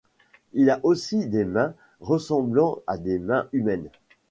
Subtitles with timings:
[0.53, 3.87] Il a aussi des mains ressemblant à des mains humaines.